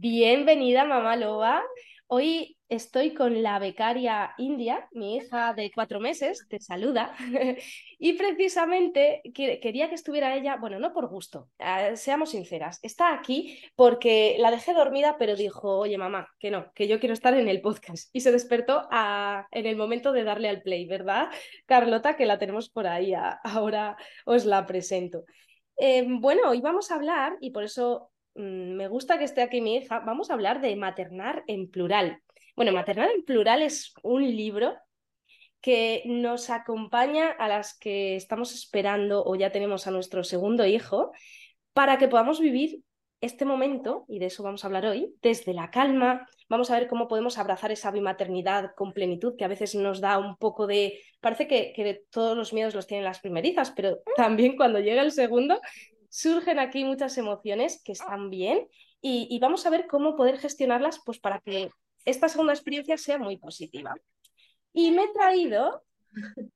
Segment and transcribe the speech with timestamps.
[0.00, 1.60] Bienvenida, mamá loba.
[2.06, 7.16] Hoy estoy con la becaria India, mi hija de cuatro meses, te saluda.
[7.98, 13.58] y precisamente quería que estuviera ella, bueno, no por gusto, eh, seamos sinceras, está aquí
[13.74, 17.48] porque la dejé dormida, pero dijo, oye mamá, que no, que yo quiero estar en
[17.48, 18.08] el podcast.
[18.12, 18.88] Y se despertó
[19.50, 21.28] en el momento de darle al play, ¿verdad?
[21.66, 23.96] Carlota, que la tenemos por ahí, ahora
[24.26, 25.24] os la presento.
[25.76, 29.76] Eh, bueno, hoy vamos a hablar, y por eso me gusta que esté aquí mi
[29.76, 32.22] hija, vamos a hablar de maternar en plural.
[32.56, 34.76] Bueno, maternar en plural es un libro
[35.60, 41.12] que nos acompaña a las que estamos esperando o ya tenemos a nuestro segundo hijo
[41.72, 42.82] para que podamos vivir
[43.20, 46.28] este momento, y de eso vamos a hablar hoy, desde la calma.
[46.48, 50.18] Vamos a ver cómo podemos abrazar esa bimaternidad con plenitud, que a veces nos da
[50.18, 51.00] un poco de...
[51.20, 55.10] Parece que, que todos los miedos los tienen las primerizas, pero también cuando llega el
[55.10, 55.60] segundo
[56.08, 58.68] surgen aquí muchas emociones que están bien
[59.00, 61.70] y, vamos a ver cómo poder gestionarlas pues, para que
[62.04, 63.94] esta segunda experiencia sea muy positiva.
[64.72, 65.82] Y me he traído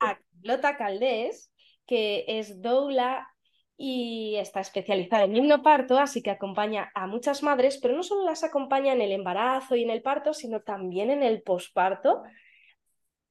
[0.00, 1.52] a Lota Caldés,
[1.86, 3.28] que es doula
[3.76, 8.44] y está especializada en himnoparto, así que acompaña a muchas madres, pero no solo las
[8.44, 12.22] acompaña en el embarazo y en el parto, sino también en el posparto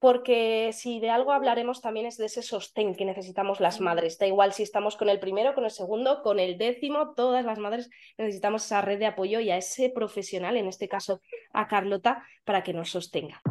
[0.02, 4.18] porque si de algo hablaremos también es de ese sostén que necesitamos las madres.
[4.18, 7.60] Da igual si estamos con el primero, con el segundo, con el décimo, todas las
[7.60, 11.22] madres necesitamos esa red de apoyo y a ese profesional, en este caso
[11.54, 13.44] a Carlota, para que nos sostenga.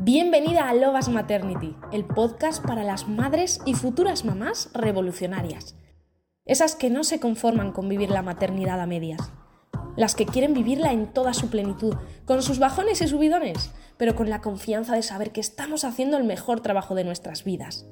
[0.00, 5.78] Bienvenida a Logas Maternity, el podcast para las madres y futuras mamás revolucionarias.
[6.46, 9.32] Esas que no se conforman con vivir la maternidad a medias.
[9.98, 14.30] Las que quieren vivirla en toda su plenitud, con sus bajones y subidones pero con
[14.30, 17.84] la confianza de saber que estamos haciendo el mejor trabajo de nuestras vidas.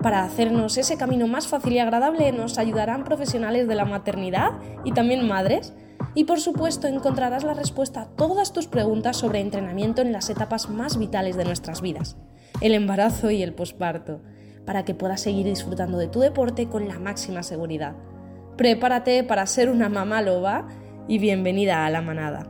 [0.00, 4.50] Para hacernos ese camino más fácil y agradable nos ayudarán profesionales de la maternidad
[4.84, 5.74] y también madres.
[6.14, 10.68] Y por supuesto encontrarás la respuesta a todas tus preguntas sobre entrenamiento en las etapas
[10.68, 12.16] más vitales de nuestras vidas,
[12.60, 14.20] el embarazo y el posparto,
[14.66, 17.94] para que puedas seguir disfrutando de tu deporte con la máxima seguridad.
[18.56, 20.66] Prepárate para ser una mamá loba
[21.08, 22.46] y bienvenida a la manada.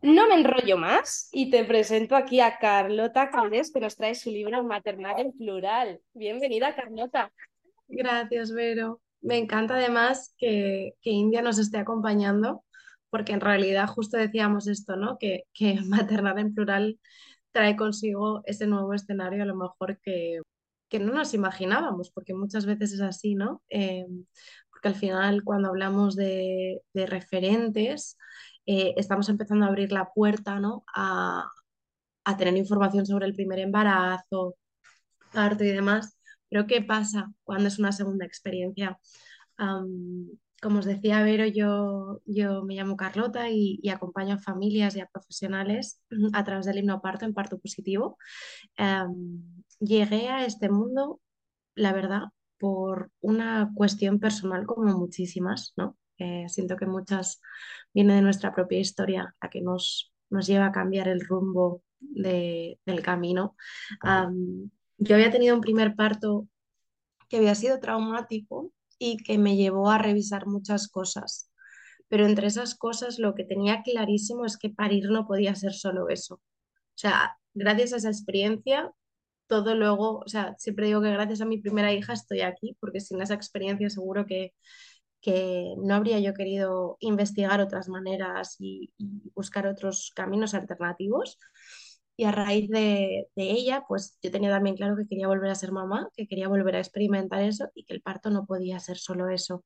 [0.00, 4.30] No me enrollo más y te presento aquí a Carlota Caldes, que nos trae su
[4.30, 6.00] libro Maternal en Plural.
[6.14, 7.32] Bienvenida, Carlota.
[7.88, 9.00] Gracias, Vero.
[9.20, 12.64] Me encanta además que, India nos esté acompañando,
[13.10, 15.18] porque en realidad justo decíamos esto, ¿no?
[15.18, 16.98] Que, que maternar en plural
[17.52, 20.40] trae consigo ese nuevo escenario a lo mejor que,
[20.88, 23.62] que no nos imaginábamos, porque muchas veces es así, ¿no?
[23.70, 24.06] Eh,
[24.78, 28.16] porque al final cuando hablamos de, referentes,
[28.66, 30.84] eh, estamos empezando a abrir la puerta ¿no?
[30.94, 31.50] a,
[32.36, 34.56] tener información sobre el primer embarazo,
[35.32, 36.16] parto y demás.
[36.48, 38.98] Pero ¿qué pasa cuando es una segunda experiencia?
[40.60, 45.06] Como os decía Vero, yo, yo me llamo Carlota y, acompaño a familias y a
[45.06, 46.02] profesionales
[46.32, 48.18] a través del himnoparto en parto positivo.
[49.80, 51.20] llegué a este mundo,
[51.74, 52.22] la verdad,
[52.58, 55.96] por una cuestión personal como muchísimas, ¿no?
[56.48, 57.40] siento que muchas
[57.94, 63.02] vienen de nuestra propia historia, la que nos, nos lleva a cambiar el rumbo del
[63.04, 63.54] camino.
[64.98, 66.48] yo había tenido un primer parto
[67.28, 71.50] que había sido traumático y que me llevó a revisar muchas cosas.
[72.08, 76.08] Pero entre esas cosas lo que tenía clarísimo es que parir no podía ser solo
[76.08, 76.36] eso.
[76.36, 76.40] O
[77.00, 78.92] sea, gracias a esa experiencia
[79.48, 83.00] todo luego, o sea, siempre digo que gracias a mi primera hija estoy aquí, porque
[83.00, 84.52] sin esa experiencia seguro que,
[85.20, 88.92] que no habría yo querido investigar otras maneras y,
[89.34, 91.38] buscar otros caminos alternativos.
[92.18, 95.72] Y a raíz de, ella, pues yo tenía también claro que quería volver a ser
[95.72, 99.30] mamá, que quería volver a experimentar eso y que el parto no podía ser solo
[99.30, 99.64] eso.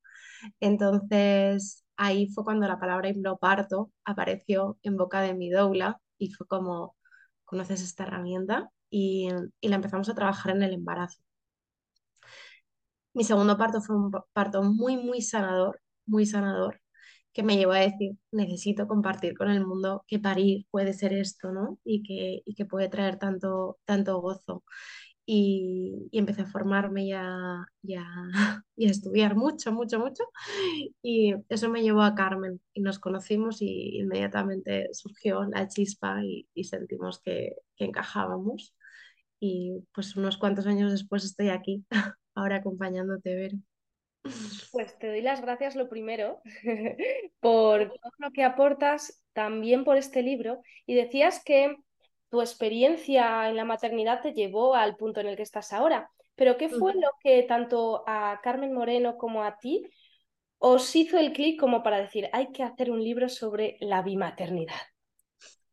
[0.61, 6.47] Entonces ahí fue cuando la palabra hipnoparto apareció en boca de mi doula y fue
[6.47, 6.97] como,
[7.45, 8.71] ¿conoces esta herramienta?
[8.93, 9.29] y,
[9.63, 11.23] la empezamos a trabajar en el embarazo.
[13.15, 16.82] Mi segundo parto fue un parto muy, muy sanador, muy sanador,
[17.33, 21.53] que me llevó a decir, necesito compartir con el mundo que parir puede ser esto,
[21.53, 21.79] ¿no?
[21.85, 24.65] Y que, y que puede traer tanto, tanto gozo.
[25.25, 28.05] Y, y, empecé a formarme y a, y, a,
[28.77, 30.25] estudiar mucho, mucho, mucho.
[31.03, 36.49] Y eso me llevó a Carmen y nos conocimos y inmediatamente surgió la chispa y,
[36.55, 38.75] y sentimos que, que encajábamos
[39.43, 41.85] y pues unos cuantos años después estoy aquí,
[42.35, 43.59] ahora acompañándote, Vero.
[44.71, 46.41] Pues te doy las gracias lo primero
[47.41, 50.63] por todo lo que aportas, también por este libro.
[50.87, 51.77] Y decías que
[52.31, 56.11] tu experiencia en la maternidad te llevó al punto en el que estás ahora.
[56.35, 59.83] Pero ¿qué fue lo que tanto a Carmen Moreno como a ti
[60.57, 64.81] os hizo el clic como para decir, hay que hacer un libro sobre la bimaternidad?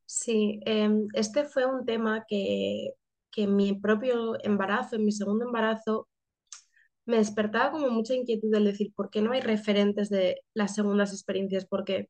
[0.05, 2.95] Sí, em, este fue un tema que,
[3.31, 6.08] que en mi propio embarazo, en mi segundo embarazo,
[7.09, 11.11] me despertaba como mucha inquietud el decir, ¿por qué no hay referentes de las segundas
[11.13, 11.65] experiencias?
[11.65, 12.09] Porque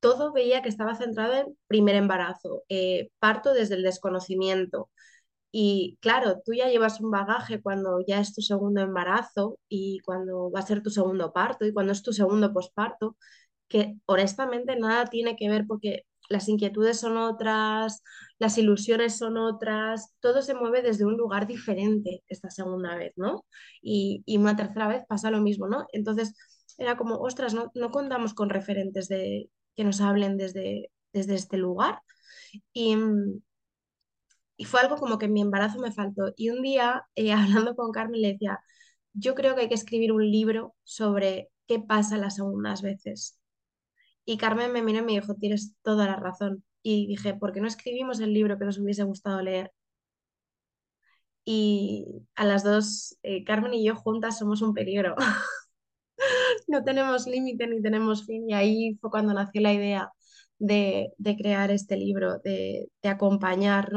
[0.00, 4.90] todo veía que estaba centrado en primer embarazo, eh, parto desde el desconocimiento.
[5.52, 10.50] Y claro, tú ya llevas un bagaje cuando ya es tu segundo embarazo y cuando
[10.50, 13.16] va a ser tu segundo parto y cuando es tu segundo posparto,
[13.68, 18.02] que honestamente nada tiene que ver porque las inquietudes son otras,
[18.38, 23.44] las ilusiones son otras, todo se mueve desde un lugar diferente esta segunda vez, ¿no?
[23.82, 25.86] Y, y una tercera vez pasa lo mismo, ¿no?
[25.92, 26.34] Entonces
[26.78, 31.56] era como, ostras, no, no contamos con referentes de, que nos hablen desde, desde este
[31.58, 32.02] lugar.
[32.72, 32.96] Y,
[34.56, 36.32] y fue algo como que mi embarazo me faltó.
[36.36, 38.60] Y un día, eh, hablando con Carmen, le decía,
[39.12, 43.38] yo creo que hay que escribir un libro sobre qué pasa las segundas veces.
[44.24, 46.64] Y Carmen me miró y me dijo, tienes toda la razón.
[46.90, 49.72] Y dije, ¿por qué no escribimos el libro que nos hubiese gustado leer?
[51.44, 55.14] Y a las dos, eh, Carmen y yo juntas somos un peligro.
[56.66, 58.48] no tenemos límite ni tenemos fin.
[58.48, 60.12] Y ahí fue cuando nació la idea
[60.58, 63.90] de, crear este libro, de, de acompañar,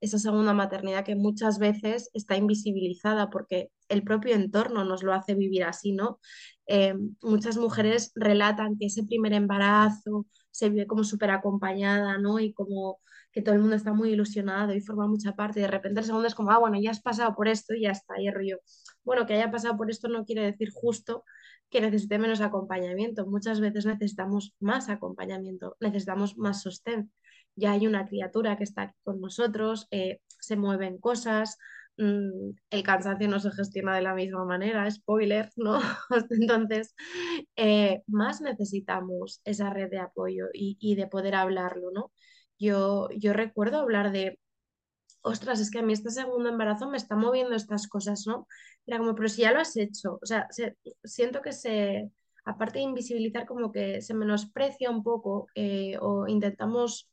[0.00, 5.34] esa segunda maternidad que muchas veces está invisibilizada porque el propio entorno nos lo hace
[5.34, 6.20] vivir así, ¿no?
[6.66, 10.26] Eh, muchas mujeres relatan que ese primer embarazo
[10.56, 12.38] se vive como súper acompañada, ¿no?
[12.38, 12.98] Y como
[13.30, 15.60] que todo el mundo está muy ilusionado y forma mucha parte.
[15.60, 17.82] Y de repente el segundo es como, ah, bueno, ya has pasado por esto y
[17.82, 18.18] ya está.
[18.18, 18.60] Y el rollo,
[19.04, 21.24] bueno, que haya pasado por esto no quiere decir justo
[21.68, 23.26] que necesite menos acompañamiento.
[23.26, 27.12] Muchas veces necesitamos más acompañamiento, necesitamos más sostén.
[27.54, 31.58] Ya hay una criatura que está aquí con nosotros, eh, se mueven cosas,
[31.98, 35.80] mmm, el cansancio no se gestiona de la misma manera, spoiler, ¿no?
[36.30, 36.94] Entonces,
[37.56, 42.12] eh, más necesitamos esa red de apoyo y, de poder hablarlo, ¿no?
[42.58, 44.38] Yo, yo recuerdo hablar de
[45.22, 48.46] ostras, es que a mí este segundo embarazo me está moviendo estas cosas, ¿no?
[48.86, 52.10] Era como, pero si ya lo has hecho, o sea, se, siento que se,
[52.44, 57.10] aparte de invisibilizar, como que se menosprecia un poco eh, o intentamos,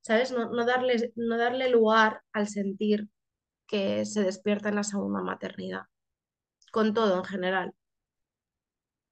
[0.00, 0.32] ¿sabes?
[0.32, 3.08] No, no, darle, no darle lugar al sentir
[3.66, 5.82] que se despierta en la segunda maternidad,
[6.72, 7.74] con todo en general.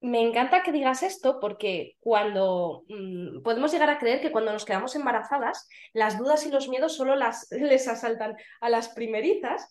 [0.00, 4.64] Me encanta que digas esto porque cuando mmm, podemos llegar a creer que cuando nos
[4.64, 9.68] quedamos embarazadas, las dudas y los miedos solo las, les asaltan a las primerizas,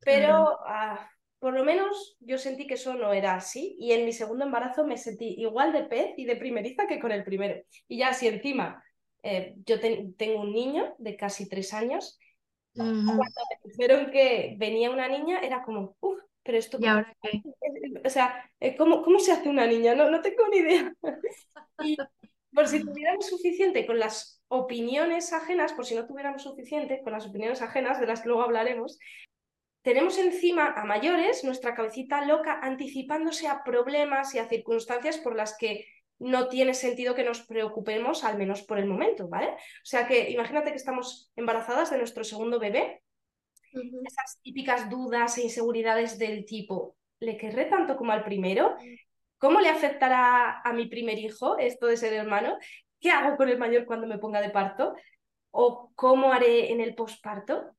[0.00, 1.08] pero ah,
[1.38, 4.84] por lo menos yo sentí que eso no era así y en mi segundo embarazo
[4.84, 7.62] me sentí igual de pez y de primeriza que con el primero.
[7.86, 8.82] Y ya si encima
[9.22, 12.18] eh, yo te tengo un niño de casi tres años,
[12.74, 13.16] Uh -huh.
[13.16, 17.16] cuando me dijeron que venía una niña era como, uff, pero esto ¿Y cómo ahora
[17.22, 17.42] qué?
[18.04, 19.94] o sea, eh, ¿cómo, ¿cómo se hace una niña?
[19.94, 20.92] No, no tengo ni idea.
[21.84, 21.96] Y
[22.52, 27.26] por si tuviéramos suficiente con las opiniones ajenas, por si no tuviéramos suficiente con las
[27.26, 28.98] opiniones ajenas, de las que luego hablaremos,
[29.82, 35.56] tenemos encima a mayores nuestra cabecita loca anticipándose a problemas y a circunstancias por las
[35.56, 35.86] que
[36.20, 39.48] no tiene sentido que nos preocupemos, al menos por el momento, ¿vale?
[39.48, 43.02] O sea que imagínate que estamos embarazadas de nuestro segundo bebé,
[43.72, 44.02] Uh -huh.
[44.06, 48.76] esas típicas dudas e inseguridades del tipo, ¿le querré tanto como al primero?
[49.38, 52.58] ¿Cómo le afectará a mi primer hijo esto de ser hermano?
[53.00, 54.94] ¿Qué hago con el mayor cuando me ponga de parto?
[55.50, 57.74] ¿O cómo haré en el posparto?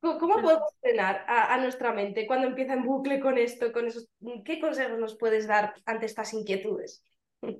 [0.00, 3.72] ¿Cómo podemos frenar a, a, nuestra mente cuando empieza en bucle con esto?
[3.72, 4.08] Con esos...
[4.44, 7.02] ¿Qué consejos nos puedes dar ante estas inquietudes?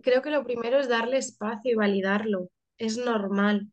[0.02, 2.50] Creo que lo primero es darle espacio y validarlo.
[2.78, 3.70] Es normal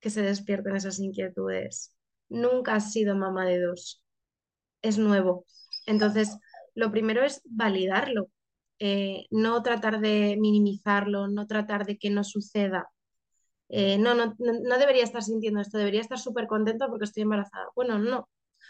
[0.00, 1.94] que se despierten esas inquietudes.
[2.28, 4.02] Nunca has sido mamá de dos.
[4.82, 5.46] Es nuevo.
[5.86, 6.38] Entonces,
[6.74, 8.30] lo primero es validarlo.
[8.78, 12.88] Eh, no tratar de minimizarlo, no tratar de que no suceda.
[13.68, 17.66] Eh, no, no, no, debería estar sintiendo esto, debería estar súper contenta porque estoy embarazada.
[17.74, 18.28] Bueno, no.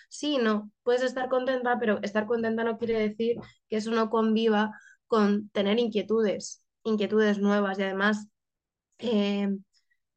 [0.09, 3.37] Sí, no, puedes estar contenta, pero estar contenta no quiere decir
[3.69, 4.73] que eso no conviva
[5.07, 8.29] con tener inquietudes, inquietudes nuevas y además
[8.99, 9.49] eh,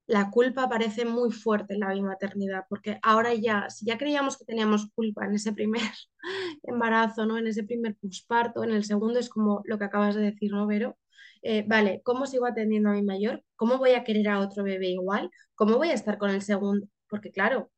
[0.08, 4.46] la culpa parece muy fuerte en la bimaternidad, porque ahora ya, si ya creíamos que
[4.46, 5.82] teníamos culpa en ese primer
[6.64, 7.38] embarazo, ¿no?
[7.38, 10.66] En ese primer posparto, en el segundo es como lo que acabas de decir, ¿no,
[10.68, 10.98] Vero?
[11.44, 13.44] Eh, vale, ¿cómo sigo atendiendo a mi mayor?
[13.56, 15.30] ¿Cómo voy a querer a otro bebé igual?
[15.56, 16.88] ¿Cómo voy a estar con el segundo?
[17.10, 17.70] Porque claro,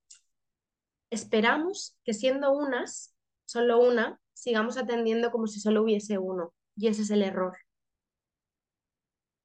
[1.09, 3.15] esperamos que siendo unas,
[3.45, 6.53] solo una, sigamos atendiendo como si solo hubiese uno.
[6.75, 7.57] Y ese es el error.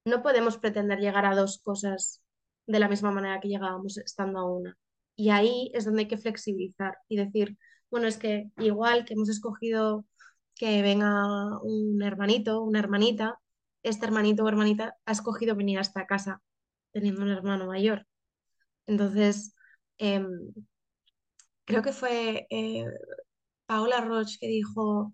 [0.04, 2.22] No podemos pretender llegar a dos cosas
[2.66, 4.76] de la misma manera que llegábamos estando a una.
[5.16, 7.56] Y ahí es donde hay que flexibilizar y decir,
[7.90, 10.04] bueno, es que igual que hemos escogido
[10.54, 11.08] que venga
[11.62, 13.38] un hermanito, una hermanita,
[13.82, 16.42] este hermanito o hermanita ha escogido venir a esta casa
[16.92, 18.06] teniendo un hermano mayor.
[18.86, 19.54] Entonces,
[19.98, 20.26] em,
[21.64, 22.84] creo que fue eh,
[23.66, 25.12] Paola Roche que dijo,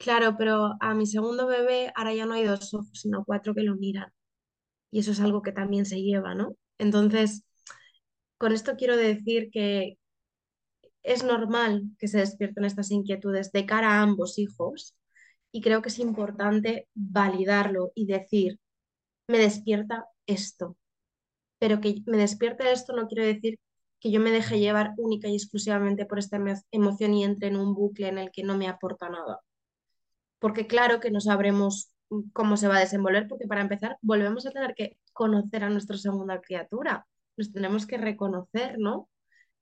[0.00, 3.62] claro, pero a mi segundo bebé ahora ya no hay dos ojos, sino cuatro que
[3.62, 4.12] lo miran.
[4.92, 6.56] Y eso es algo que también se lleva, ¿no?
[6.78, 7.44] Entonces,
[8.38, 9.98] con esto quiero decir que
[11.02, 14.96] es normal que se despierten estas inquietudes de cara a ambos hijos
[15.52, 18.60] y creo que es importante validarlo y decir,
[19.28, 20.76] me despierta esto,
[21.60, 23.58] pero que me despierte esto no quiere decir
[24.00, 26.38] que yo me deje llevar única y exclusivamente por esta
[26.72, 29.40] emoción y entre en un bucle en el que no me aporta nada.
[30.40, 31.92] Porque claro que no sabremos
[32.32, 35.96] cómo se va a desenvolver, porque para empezar volvemos a tener que conocer a nuestra
[35.96, 37.06] segunda criatura,
[37.36, 39.08] nos tenemos que reconocer, ¿no?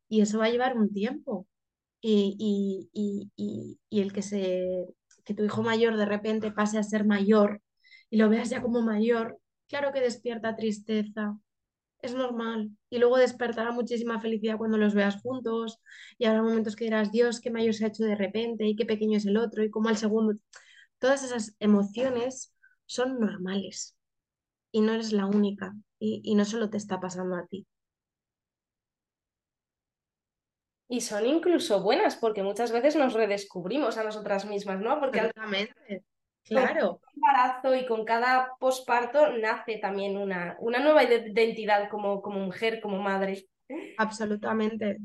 [0.08, 1.46] Y eso va a llevar un tiempo.
[2.00, 4.86] Y, y, y, y el que, se,
[5.24, 7.60] que tu hijo mayor de repente pase a ser mayor
[8.10, 11.36] y lo veas ya como mayor, claro que despierta tristeza,
[12.00, 12.70] es normal.
[12.90, 15.80] Y luego despertará muchísima felicidad cuando los veas juntos
[16.18, 18.86] y habrá momentos que dirás, Dios, qué mayor se ha hecho de repente y qué
[18.86, 20.34] pequeño es el otro y cómo al segundo.
[20.98, 22.54] Todas esas emociones
[22.86, 23.96] son normales
[24.72, 27.66] y no eres la única y, y no solo te está pasando a ti.
[30.88, 34.98] Y son incluso buenas porque muchas veces nos redescubrimos a nosotras mismas, ¿no?
[34.98, 36.04] Porque Exactamente.
[36.44, 36.98] Claro.
[36.98, 42.40] Con cada embarazo y con cada posparto nace también una, una nueva identidad como, como
[42.40, 43.46] mujer, como madre.
[43.98, 44.96] Absolutamente,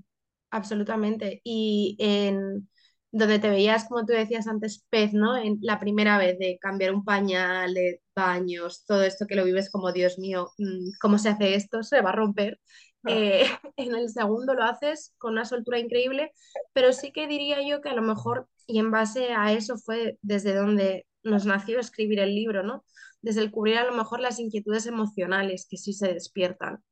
[0.51, 1.41] absolutamente.
[1.43, 2.69] Y en
[3.13, 5.37] donde te veías, como tú decías antes, pez, ¿no?
[5.37, 9.69] En la primera vez de cambiar un pañal, de baños, todo esto que lo vives
[9.71, 11.83] como, Dios mío, mm, ¿cómo se hace esto?
[11.83, 12.59] Se va a romper.
[13.07, 13.45] Eh,
[13.77, 16.31] en el segundo lo haces con una soltura increíble,
[16.73, 20.17] pero sí que diría yo que a lo mejor, y en base a eso fue
[20.23, 22.83] desde donde nos nació escribir el libro, ¿no?
[23.21, 26.83] Desde el cubrir a lo mejor las inquietudes emocionales que sí se despiertan.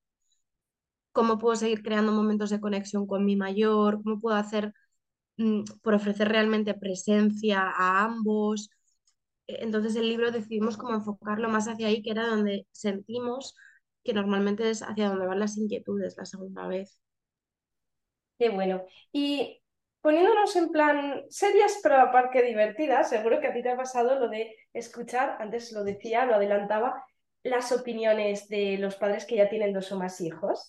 [1.14, 4.04] ¿Cómo puedo seguir creando momentos de conexión con mi mayor?
[4.04, 4.74] ¿Cómo puedo hacer
[5.82, 8.70] por ofrecer realmente presencia a ambos?
[9.48, 13.56] E, entonces el libro decidimos cómo enfocarlo más hacia ahí, que era donde sentimos
[14.04, 17.00] que normalmente es hacia donde van las inquietudes la segunda vez.
[18.40, 18.84] Qué bueno.
[19.12, 19.62] Y
[20.02, 24.30] poniéndonos en plan serias, pero aparte divertidas, seguro que a ti te ha pasado lo
[24.30, 27.06] de escuchar, antes lo decía, lo adelantaba,
[27.44, 30.68] las opiniones de los padres que ya tienen dos o más hijos,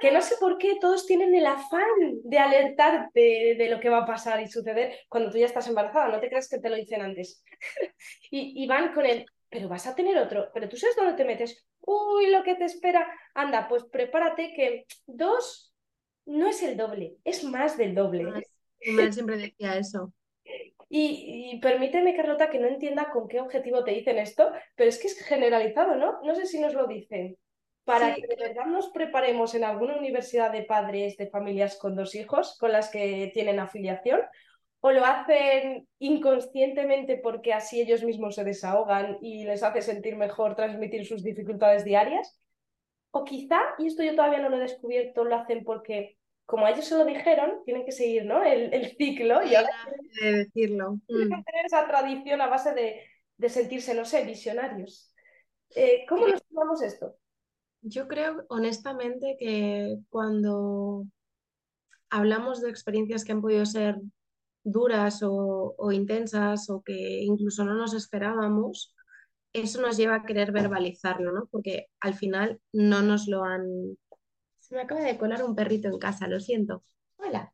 [0.00, 3.98] que no sé por qué todos tienen el afán de alertarte de lo que va
[3.98, 6.76] a pasar y suceder cuando tú ya estás embarazada, no te creas que te lo
[6.76, 7.42] dicen antes.
[8.30, 11.24] y, y van con el, pero vas a tener otro, pero tú sabes dónde te
[11.24, 15.74] metes, uy, lo que te espera, anda, pues prepárate que dos
[16.26, 18.24] no es el doble, es más del doble.
[18.80, 20.12] Mi siempre decía eso.
[20.96, 25.08] Y, permíteme, Carlota, que no entienda con qué objetivo te dicen esto, pero es que
[25.08, 26.20] es generalizado, ¿no?
[26.22, 27.36] No sé si nos lo dicen.
[27.84, 32.14] Para que de verdad nos preparemos en alguna universidad de padres de familias con dos
[32.14, 34.20] hijos, con las que tienen afiliación,
[34.80, 40.56] o lo hacen inconscientemente porque así ellos mismos se desahogan y les hace sentir mejor
[40.56, 42.38] transmitir sus dificultades diarias.
[43.10, 46.84] O quizá, y esto yo todavía no lo he descubierto, lo hacen porque como ellos
[46.84, 48.42] se lo dijeron, tienen que seguir ¿no?
[48.44, 49.70] el, el ciclo y ahora
[50.20, 50.98] de decirlo.
[51.06, 51.44] Tienen que mm.
[51.44, 53.00] tener esa tradición a base de,
[53.36, 55.12] de sentirse, no sé, visionarios.
[55.74, 57.16] Eh, ¿Cómo nos tomamos esto?
[57.86, 61.06] Yo creo honestamente que cuando
[62.10, 64.00] hablamos de experiencias que han podido ser
[64.62, 68.94] duras o, o, intensas o que incluso no nos esperábamos,
[69.52, 71.46] eso nos lleva a querer verbalizarlo, ¿no?
[71.50, 73.96] Porque al final no nos lo han
[74.64, 76.82] se me acaba de colar un perrito en casa, lo siento.
[77.16, 77.52] Hola.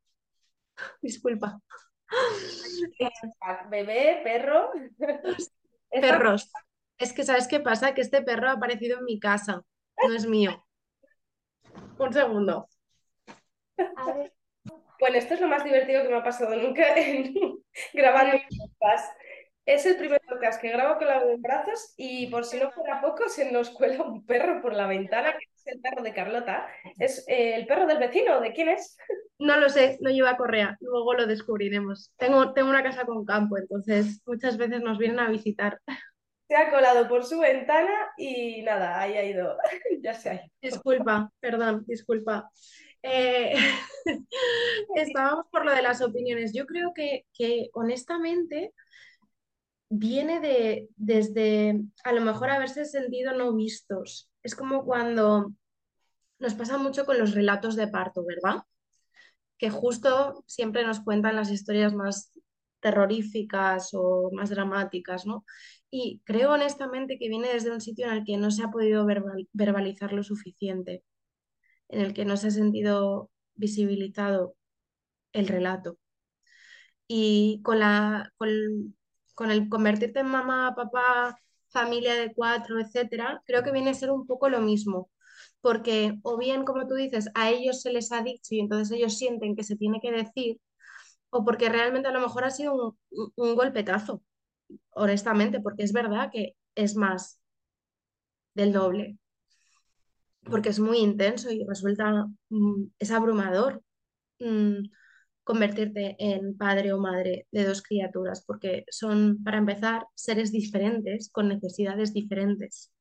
[1.02, 1.60] Disculpa.
[3.68, 4.70] Bebé, perro.
[5.90, 6.52] Perros.
[6.98, 7.94] Es que, ¿sabes qué pasa?
[7.94, 9.64] Que este perro ha aparecido en mi casa.
[10.06, 10.64] No es mío.
[11.98, 12.68] Un segundo.
[15.00, 17.34] Bueno, esto es lo más divertido que me ha pasado nunca en
[17.92, 19.14] grabando podcast.
[19.66, 23.00] Es el primer podcast que grabo con la en brazos y por si no fuera
[23.00, 26.66] poco se nos cuela un perro por la ventana, que es el perro de Carlota.
[26.98, 28.40] ¿Es eh, el perro del vecino?
[28.40, 28.96] ¿De quién es?
[29.38, 32.12] No lo sé, no lleva correa, luego lo descubriremos.
[32.16, 35.78] Tengo, tengo una casa con campo, entonces muchas veces nos vienen a visitar.
[36.50, 39.56] Se ha colado por su ventana y nada, ahí ha ido,
[40.02, 40.52] ya se ha ido.
[40.60, 42.50] Disculpa, perdón, disculpa.
[43.04, 43.54] Eh,
[44.96, 46.52] estábamos por lo de las opiniones.
[46.52, 48.74] Yo creo que, que honestamente
[49.88, 54.28] viene de, desde a lo mejor haberse sentido no vistos.
[54.42, 55.52] Es como cuando
[56.40, 58.64] nos pasa mucho con los relatos de parto, ¿verdad?
[59.60, 62.32] que justo siempre nos cuentan las historias más
[62.80, 65.44] terroríficas o más dramáticas, ¿no?
[65.90, 69.04] Y creo honestamente que viene desde un sitio en el que no se ha podido
[69.52, 71.04] verbalizar lo suficiente,
[71.88, 74.56] en el que no se ha sentido visibilizado
[75.32, 75.98] el relato.
[77.08, 81.36] Y con, la, con, el convertirte en mamá, papá,
[81.68, 85.10] familia de cuatro, etcétera, creo que viene a ser un poco lo mismo.
[85.60, 89.18] Porque, o bien, como tú dices, a ellos se les ha dicho y entonces ellos
[89.18, 90.60] sienten que se tiene que decir,
[91.30, 94.22] o porque realmente a lo mejor ha sido un, un golpetazo,
[94.90, 97.40] honestamente, porque es verdad que es más
[98.54, 99.18] del doble,
[100.44, 103.82] porque es muy intenso y resulta, mm, es abrumador
[104.38, 104.90] mm,
[105.44, 111.48] convertirte en padre o madre de dos criaturas, porque son, para empezar, seres diferentes, con
[111.48, 112.92] necesidades diferentes.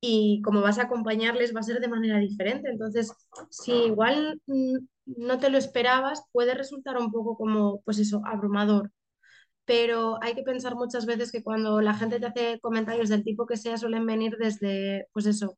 [0.00, 2.70] Y como vas a acompañarles va a ser de manera diferente.
[2.70, 3.12] Entonces,
[3.50, 8.90] si igual mm, no te lo esperabas, puede resultar un poco como, pues eso, abrumador.
[9.64, 13.46] Pero hay que pensar muchas veces que cuando la gente te hace comentarios del tipo
[13.46, 15.56] que sea, suelen venir desde, pues eso,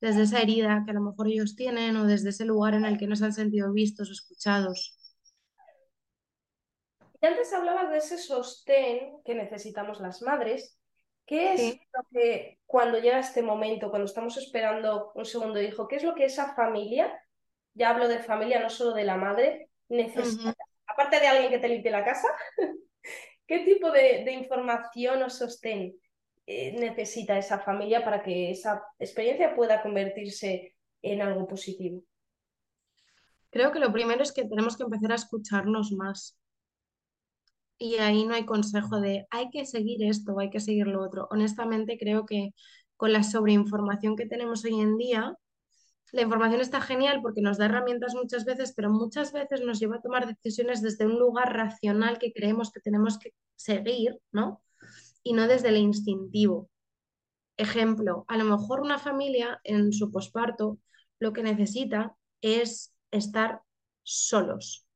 [0.00, 2.98] desde esa herida que a lo mejor ellos tienen o desde ese lugar en el
[2.98, 4.98] que no se han sentido vistos o escuchados.
[7.20, 10.78] Y antes hablabas de ese sostén que necesitamos las madres.
[11.26, 15.96] ¿Qué es lo que cuando llega este momento, cuando estamos esperando un segundo hijo, qué
[15.96, 17.12] es lo que esa familia,
[17.74, 20.54] ya hablo de familia, no solo de la madre, necesita?
[20.86, 22.28] Aparte de alguien que te limpie la casa,
[23.48, 25.96] ¿qué tipo de, información o sostén
[26.46, 32.04] eh, necesita esa familia para que esa experiencia pueda convertirse en algo positivo?
[33.50, 36.38] Creo que lo primero es que tenemos que empezar a escucharnos más.
[37.78, 41.02] Y ahí no hay consejo de hay que seguir esto o hay que seguir lo
[41.02, 41.26] otro.
[41.30, 42.50] Honestamente, creo que
[42.96, 45.34] con la sobreinformación que tenemos hoy en día,
[46.12, 49.96] la información está genial porque nos da herramientas muchas veces, pero muchas veces nos lleva
[49.96, 54.62] a tomar decisiones desde un lugar racional que creemos que tenemos que seguir, ¿no?
[55.28, 56.70] y no desde el instintivo.
[57.58, 60.78] Ejemplo, a lo mejor una familia en su posparto
[61.18, 63.60] lo que necesita es estar
[64.02, 64.86] solos,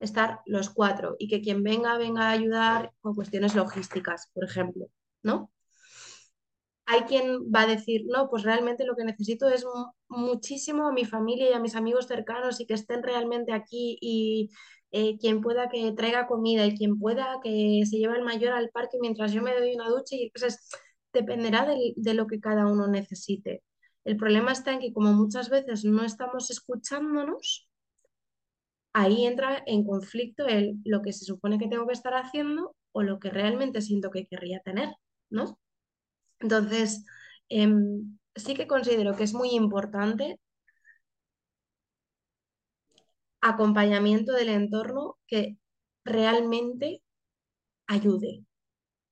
[0.00, 4.86] estar los cuatro y que quien venga venga a ayudar con cuestiones logísticas, por ejemplo,
[5.22, 5.50] ¿no?
[6.86, 9.64] Hay quien va a decir, no, pues realmente lo que necesito es
[10.08, 14.50] muchísimo a mi familia y a mis amigos cercanos y que estén realmente aquí y
[14.92, 18.70] eh, quien pueda que traiga comida y quien pueda que se lleve al mayor al
[18.70, 20.68] parque mientras yo me doy una ducha y entonces
[21.12, 23.62] dependerá de, de lo que cada uno necesite.
[24.04, 27.68] El problema está en que como muchas veces no estamos escuchándonos,
[28.92, 33.02] ahí entra en conflicto el lo que se supone que tengo que estar haciendo o
[33.02, 34.90] lo que realmente siento que querría tener,
[35.30, 35.58] ¿no?
[36.44, 37.04] Entonces,
[37.48, 40.38] em, sí que considero que es muy importante
[43.40, 45.56] acompañamiento del entorno que
[46.04, 47.02] realmente
[47.86, 48.44] ayude.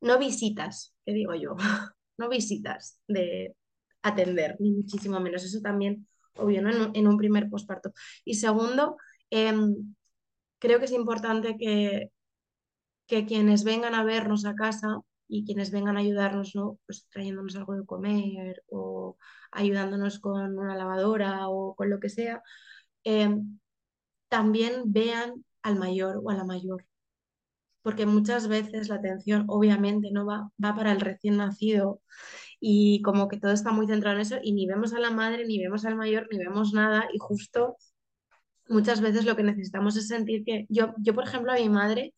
[0.02, 1.56] No visitas, que digo yo,
[2.18, 3.56] no visitas de
[4.02, 5.44] atender, ni muchísimo menos.
[5.44, 6.92] Eso también, obvio, ¿no?
[6.94, 7.92] en, un, primer posparto.
[8.26, 8.96] Y segundo,
[9.30, 9.94] em,
[10.58, 12.10] creo que es importante que,
[13.06, 15.00] que quienes vengan a vernos a casa
[15.32, 16.78] y quienes vengan a ayudarnos, ¿no?
[16.86, 19.16] Pues trayéndonos algo de comer o
[19.50, 22.42] ayudándonos con una lavadora o con lo que sea,
[23.04, 23.58] em,
[24.28, 26.86] también vean al mayor o a la mayor.
[27.82, 32.00] Porque muchas veces la atención obviamente no va, va para el recién nacido
[32.60, 35.46] y como que todo está muy centrado en eso y ni vemos a la madre,
[35.46, 37.76] ni vemos al mayor, ni vemos nada y justo
[38.68, 42.14] muchas veces lo que necesitamos es sentir que yo, yo por ejemplo, a mi madre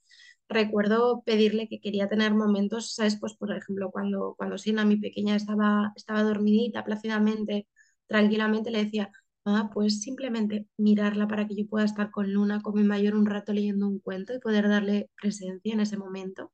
[0.48, 3.18] recuerdo pedirle que quería tener momentos, ¿sabes?
[3.20, 7.66] Pues por ejemplo, cuando, cuando Sina, mi pequeña, estaba, estaba dormidita plácidamente,
[8.06, 9.10] tranquilamente, le decía,
[9.46, 13.26] Ah, pues simplemente mirarla para que yo pueda estar con Luna, con mi mayor, un
[13.26, 16.50] rato leyendo un cuento y poder darle presencia en ese momento.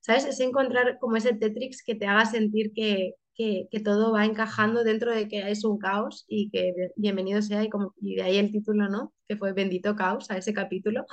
[0.00, 0.24] ¿Sabes?
[0.26, 5.12] Es encontrar como ese Tetrix que te haga sentir que, que, todo va encajando dentro
[5.14, 8.52] de que es un caos y que bienvenido sea y, como, y de ahí el
[8.52, 9.14] título, ¿no?
[9.28, 11.06] Que fue Bendito Caos a ese capítulo,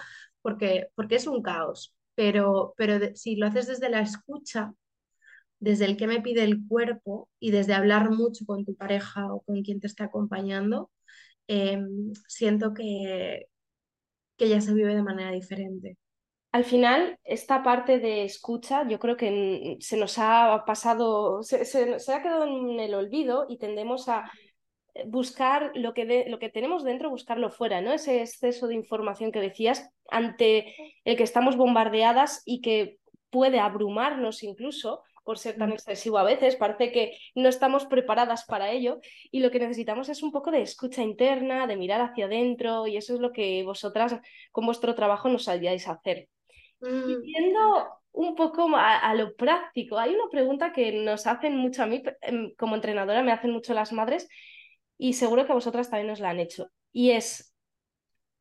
[0.47, 1.93] porque, porque es un caos.
[2.15, 4.73] Pero, pero si lo haces desde la escucha,
[5.59, 9.41] desde el que me pide el cuerpo y desde hablar mucho con tu pareja o
[9.41, 10.89] con quien te está acompañando,
[11.47, 13.47] em, siento que,
[14.37, 15.97] que ya se vive de manera diferente.
[16.53, 22.21] Al final, esta parte de escucha, yo creo que se nos ha pasado, se, ha
[22.21, 24.31] quedado en el olvido y tendemos a
[25.05, 27.93] buscar lo que, lo que tenemos dentro, buscarlo fuera, ¿no?
[27.93, 30.73] Ese exceso de información que decías ante
[31.05, 32.97] el que estamos bombardeadas y que
[33.29, 38.71] puede abrumarnos incluso por ser tan excesivo a veces, parece que no estamos preparadas para
[38.71, 42.87] ello y lo que necesitamos es un poco de escucha interna, de mirar hacia adentro
[42.87, 44.21] y eso es lo que vosotras
[44.53, 46.29] con vuestro trabajo nos ayudáis a hacer.
[46.79, 51.87] Y viendo un poco a, lo práctico, hay una pregunta que nos hacen mucho a
[51.87, 54.29] mí, em, como entrenadora, me hacen mucho las madres
[54.97, 56.71] y seguro que vosotras también os la han hecho.
[56.91, 57.53] Y es,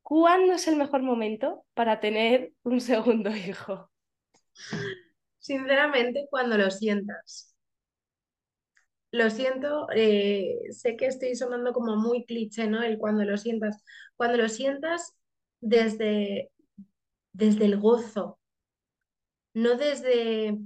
[0.03, 3.89] ¿cuándo es el mejor momento para tener un segundo hijo?
[5.39, 7.55] Sinceramente, cuando lo sientas.
[9.11, 12.83] Lo siento, eh, sé que estoy sonando como muy cliché, ¿no?
[12.83, 13.83] El cuando lo sientas.
[14.17, 15.13] Cuando lo sientas
[15.61, 16.51] desde,
[17.33, 18.39] desde el gozo,
[19.53, 20.57] no desde...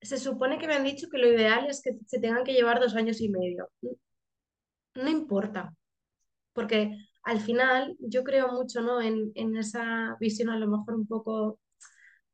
[0.00, 2.80] Se supone que me han dicho que lo ideal es que se tengan que llevar
[2.80, 3.68] dos años y medio.
[4.98, 5.74] No importa,
[6.52, 9.00] porque al final yo creo mucho, ¿no?
[9.02, 11.60] En, en esa visión a lo mejor un poco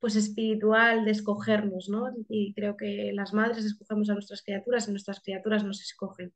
[0.00, 2.10] pues espiritual de escogernos, ¿no?
[2.28, 6.34] Y creo que las madres escogemos a nuestras criaturas y nuestras criaturas nos escogen.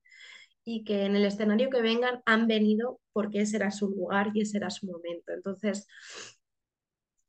[0.64, 4.42] Y que en el escenario que vengan han venido porque ese era su lugar y
[4.42, 5.32] ese era su momento.
[5.32, 5.86] Entonces,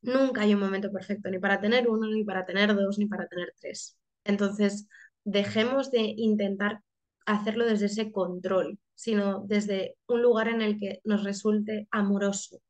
[0.02, 3.26] nunca hay un momento perfecto, ni para tener uno, ni para tener dos, ni para
[3.28, 3.98] tener tres.
[4.24, 4.88] Entonces,
[5.24, 6.82] dejemos de intentar
[7.26, 12.60] hacerlo desde ese control, sino desde un lugar en el que nos resulte amoroso,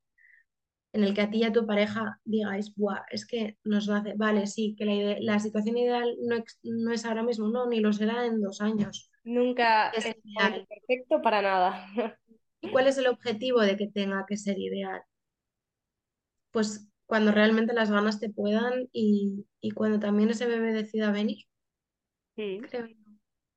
[0.93, 3.97] en el que a ti y a tu pareja digáis, Buah, es que nos lo
[3.97, 7.81] hace, vale, sí, que la, la situación ideal no, no, es ahora mismo, no, ni
[7.81, 9.11] lo será en dos años.
[9.25, 11.89] Nunca es, perfecto para nada.
[12.61, 15.03] ¿Y cuál es el objetivo de que tenga que ser ideal?
[16.53, 21.39] Pues cuando realmente las ganas te puedan y, y cuando también ese bebé decida venir.
[22.37, 22.59] Mm.
[22.59, 22.87] Creo.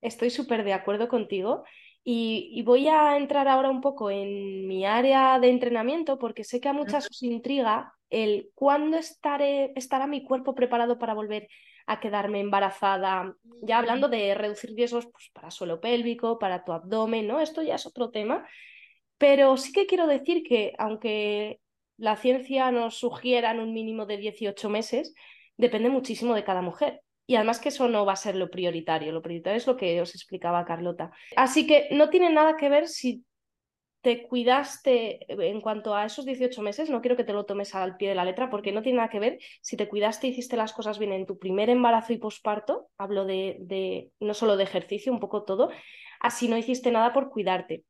[0.02, 1.64] Estoy súper de acuerdo contigo.
[2.06, 6.68] Y, voy a entrar ahora un poco en mi área de entrenamiento porque sé que
[6.68, 11.48] a muchas os intriga el cuándo estaré, estará mi cuerpo preparado para volver
[11.86, 17.28] a quedarme embarazada, ya hablando de reducir riesgos pues, para suelo pélvico, para tu abdomen,
[17.28, 17.40] ¿no?
[17.40, 18.46] Esto ya es otro tema,
[19.18, 21.60] pero sí que quiero decir que aunque
[21.98, 25.14] la ciencia nos sugiera en un mínimo de 18 meses,
[25.58, 27.02] depende muchísimo de cada mujer.
[27.26, 30.02] Y además que eso no va a ser lo prioritario, lo prioritario es lo que
[30.02, 31.12] os explicaba Carlota.
[31.36, 33.24] Así que no tiene nada que ver si
[34.02, 37.96] te cuidaste en cuanto a esos 18 meses, no quiero que te lo tomes al
[37.96, 40.74] pie de la letra porque no tiene nada que ver si te cuidaste hiciste las
[40.74, 45.14] cosas bien en tu primer embarazo y posparto, hablo de, de no solo de ejercicio,
[45.14, 45.72] un poco todo,
[46.20, 47.86] así no hiciste nada por cuidarte.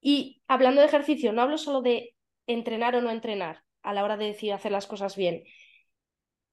[0.00, 2.14] Y hablando de ejercicio, no hablo solo de
[2.46, 5.44] entrenar o no entrenar a la hora de decir hacer las cosas bien,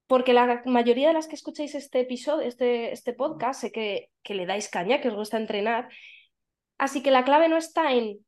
[0.08, 4.36] porque la mayoría de las que escucháis este episodio, este, este podcast, sé que, que
[4.36, 5.90] le dais caña, que os gusta entrenar.
[6.78, 8.20] Así que la clave no está en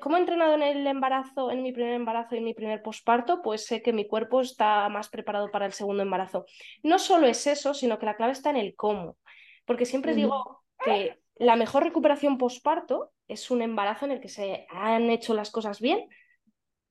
[0.00, 3.42] ¿cómo he entrenado en el embarazo, en mi primer embarazo y en mi primer posparto?
[3.42, 6.46] Pues sé que mi cuerpo está más preparado para el segundo embarazo.
[6.82, 9.16] No solo es eso, sino que la clave está en el cómo.
[9.64, 14.66] Porque siempre digo que la mejor recuperación posparto es un embarazo en el que se
[14.70, 16.08] han hecho las cosas bien,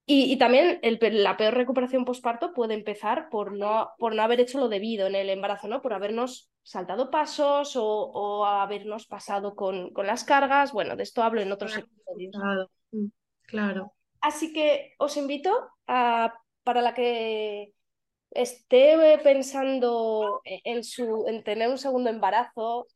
[0.07, 4.69] y, también la peor recuperación postparto puede empezar por no, por no haber hecho lo
[4.69, 5.81] debido en el embarazo, ¿no?
[5.81, 10.73] Por habernos saltado pasos o, habernos pasado con, con, las cargas.
[10.73, 12.35] Bueno, de esto hablo en otros episodios.
[12.91, 13.07] Mm,
[13.47, 15.51] claro, Así que os invito
[15.87, 17.73] a, para la que
[18.29, 22.87] esté pensando en, su, en tener un segundo embarazo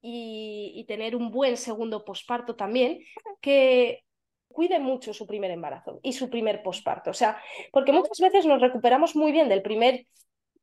[0.00, 3.00] y, y tener un buen segundo posparto también,
[3.40, 4.04] que
[4.52, 7.10] cuide mucho su primer embarazo y su primer posparto.
[7.10, 7.40] O sea,
[7.72, 10.06] porque muchas veces nos recuperamos muy bien del primer,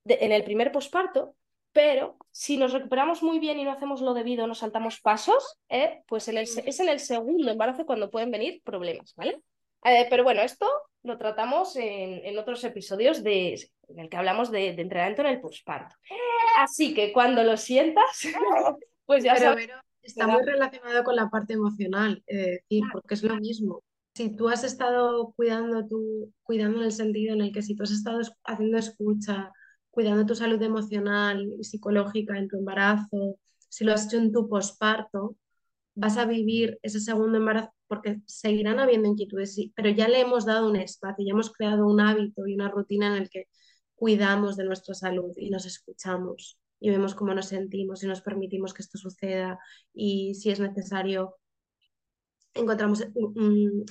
[0.06, 1.36] en el primer posparto,
[1.71, 6.02] pero si nos recuperamos muy bien y no hacemos lo debido, nos saltamos pasos, ¿eh?
[6.08, 9.41] pues es en el segundo embarazo cuando pueden venir problemas, ¿vale?
[9.86, 10.67] Eh, pero bueno, esto
[11.04, 13.54] lo tratamos en, otros episodios de,
[13.88, 15.95] en el que hablamos de, entrenamiento en el posparto.
[16.58, 18.23] Así que cuando lo sientas,
[19.06, 19.69] pues ya sabes.
[20.09, 23.83] Está muy relacionado con la parte emocional, es decir, porque es lo mismo.
[24.15, 27.83] Si tú has estado cuidando, tu, cuidando en el sentido en el que si tú
[27.83, 29.51] has estado haciendo escucha,
[29.91, 33.37] cuidando tu salud emocional y psicológica en tu embarazo,
[33.69, 35.35] si lo has hecho en tu posparto,
[35.95, 40.69] vas a vivir ese segundo embarazo porque seguirán habiendo inquietudes, pero ya le hemos dado
[40.69, 43.47] un espacio, ya hemos creado un hábito y una rutina en el que
[43.95, 48.73] cuidamos de nuestra salud y nos escuchamos y vemos cómo nos sentimos y nos permitimos
[48.73, 49.59] que esto suceda
[49.93, 51.35] y si es necesario
[52.53, 53.05] encontramos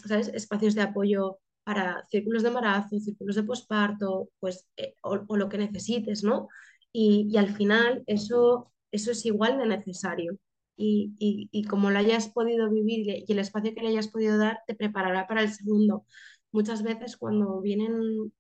[0.07, 0.29] ¿sabes?
[0.29, 5.59] espacios de apoyo para círculos de embarazo, círculos de posparto, pues, eh, o, lo que
[5.59, 6.49] necesites, ¿no?
[6.93, 10.39] Y, al final eso, eso es igual de necesario.
[10.77, 14.61] Y, y, como lo hayas podido vivir y el espacio que le hayas podido dar
[14.67, 16.07] te preparará para el segundo.
[16.53, 18.33] Muchas veces cuando vienen,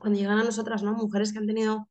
[0.00, 0.94] cuando llegan a nosotras, ¿no?
[0.94, 1.88] Mujeres que han tenido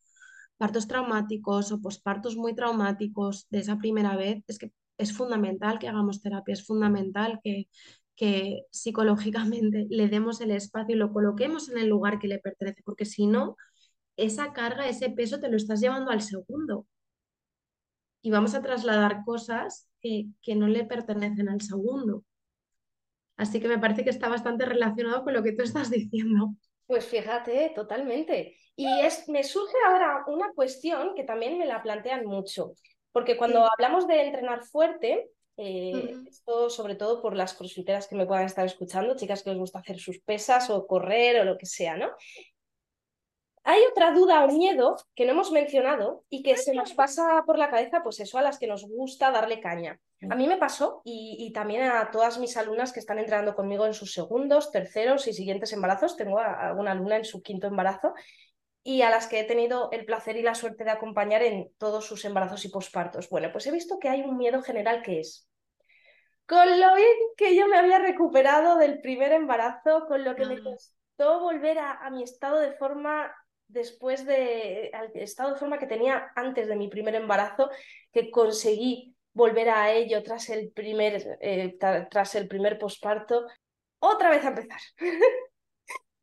[0.61, 5.87] partos traumáticos o pospartos muy traumáticos de esa primera vez, es que es fundamental que
[5.87, 7.67] hagamos terapia, es fundamental que,
[8.15, 12.83] que psicológicamente le demos el espacio y lo coloquemos en el lugar que le pertenece,
[12.85, 13.57] porque si no,
[14.17, 16.85] esa carga, ese peso te lo estás llevando al segundo.
[18.21, 22.23] Y vamos a trasladar cosas que, que no le pertenecen al segundo.
[23.35, 26.53] Así que me parece que está bastante relacionado con lo que tú estás diciendo.
[26.85, 28.57] Pues fíjate, totalmente.
[28.75, 32.73] Y es, me surge ahora una cuestión que también me la plantean mucho,
[33.11, 38.25] porque cuando hablamos de entrenar fuerte, eh, esto sobre todo por las crossfiteras que me
[38.25, 41.65] puedan estar escuchando, chicas que les gusta hacer sus pesas o correr o lo que
[41.65, 42.09] sea, ¿no?
[43.63, 47.59] Hay otra duda o miedo que no hemos mencionado y que se nos pasa por
[47.59, 49.99] la cabeza, pues eso, a las que nos gusta darle caña.
[50.29, 53.93] A mí me pasó y, también a todas mis alumnas que están entrando conmigo en
[53.93, 56.17] sus segundos, terceros y siguientes embarazos.
[56.17, 58.13] Tengo a alguna alumna en su quinto embarazo
[58.83, 62.05] y a las que he tenido el placer y la suerte de acompañar en todos
[62.05, 63.29] sus embarazos y pospartos.
[63.29, 65.47] Bueno, pues he visto que hay un miedo general que es
[66.47, 70.61] con lo bien que yo me había recuperado del primer embarazo, con lo que me
[70.61, 73.31] costó volver a mi estado de forma
[73.71, 77.69] después de al estado de forma que tenía antes de mi primer embarazo,
[78.11, 83.45] que conseguí volver a ello tras el primer, eh, tras el primer posparto,
[83.99, 84.79] otra vez a empezar.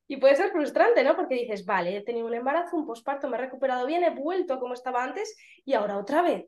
[0.08, 1.14] y puede ser frustrante, ¿no?
[1.14, 4.54] Porque dices, vale, he tenido un embarazo, un posparto, me he recuperado bien, he vuelto
[4.54, 6.46] a como estaba antes y ahora otra vez.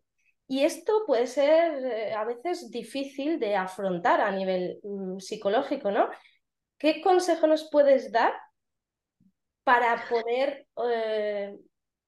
[0.48, 6.08] Y esto puede ser eh, a veces difícil de afrontar a nivel mm, psicológico, ¿no?
[6.78, 8.32] ¿Qué consejo nos puedes dar
[9.62, 11.54] para poder, eh,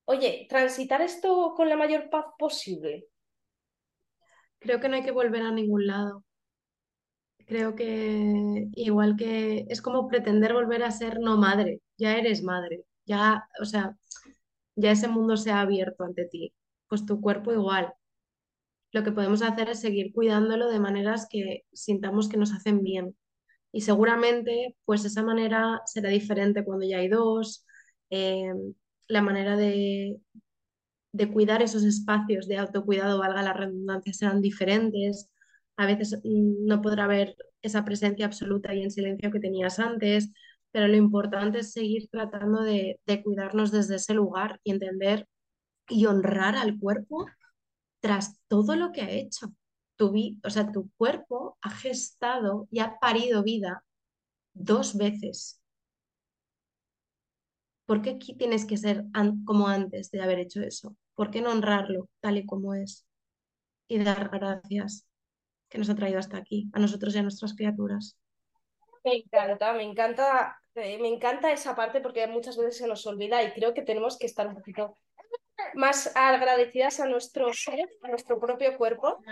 [0.07, 3.07] oye, transitar esto con la mayor paz posible?
[4.59, 6.25] Creo que no hay que volver a ningún lado.
[7.53, 12.87] Creo que igual que es como pretender volver a ser no madre, ya eres madre,
[13.05, 13.95] ya, o sea,
[14.75, 16.55] ya ese mundo se ha abierto ante ti,
[16.89, 17.93] pues tu cuerpo igual.
[18.91, 23.17] Lo que podemos hacer es seguir cuidándolo de maneras que sintamos que nos hacen bien.
[23.73, 27.67] Y seguramente, pues esa manera será diferente cuando ya hay dos,
[28.09, 28.51] eh,
[29.09, 30.19] la manera de,
[31.13, 35.31] de cuidar esos espacios de autocuidado, valga la redundancia, serán diferentes.
[35.77, 40.33] A veces mm, no podrá haber esa presencia absoluta y en silencio que tenías antes,
[40.71, 45.29] pero lo importante es seguir tratando de, de cuidarnos desde ese lugar y entender
[45.89, 47.27] y honrar al cuerpo
[48.01, 49.55] tras todo lo que ha hecho
[49.97, 50.13] tu,
[50.45, 53.85] o sea, tu cuerpo ha gestado y ha parido vida
[54.55, 55.61] dos veces.
[57.87, 59.05] ¿Por qué aquí tienes que ser
[59.45, 60.97] como antes de haber hecho eso?
[61.15, 63.07] ¿Por qué no honrarlo tal y como es?
[63.89, 65.07] Y dar gracias
[65.73, 68.19] que nos ha traído hasta aquí, a nosotros y a nuestras criaturas.
[69.05, 73.43] Me encanta, me encanta, eh, me encanta esa parte porque muchas veces se nos olvida
[73.43, 74.99] y creo que tenemos que estar un poquito
[75.75, 79.23] más agradecidas a nuestro ser, a nuestro propio cuerpo.